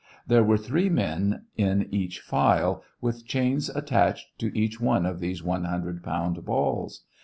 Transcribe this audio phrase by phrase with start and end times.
[0.25, 5.43] There were three men in each file, with chains attached to each one of these
[5.43, 7.03] 100 pound balls.